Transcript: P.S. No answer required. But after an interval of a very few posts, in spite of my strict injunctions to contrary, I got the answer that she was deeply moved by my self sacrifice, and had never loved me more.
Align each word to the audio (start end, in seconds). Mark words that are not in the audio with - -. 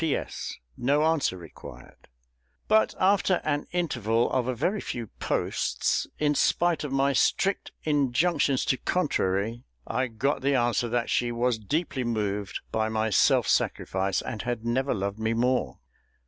P.S. 0.01 0.57
No 0.75 1.03
answer 1.03 1.37
required. 1.37 2.07
But 2.67 2.95
after 2.99 3.35
an 3.43 3.67
interval 3.71 4.31
of 4.31 4.47
a 4.47 4.55
very 4.55 4.81
few 4.81 5.05
posts, 5.19 6.07
in 6.17 6.33
spite 6.33 6.83
of 6.83 6.91
my 6.91 7.13
strict 7.13 7.71
injunctions 7.83 8.65
to 8.65 8.77
contrary, 8.77 9.63
I 9.85 10.07
got 10.07 10.41
the 10.41 10.55
answer 10.55 10.89
that 10.89 11.11
she 11.11 11.31
was 11.31 11.59
deeply 11.59 12.03
moved 12.03 12.61
by 12.71 12.89
my 12.89 13.11
self 13.11 13.47
sacrifice, 13.47 14.23
and 14.23 14.41
had 14.41 14.65
never 14.65 14.95
loved 14.95 15.19
me 15.19 15.35
more. 15.35 15.77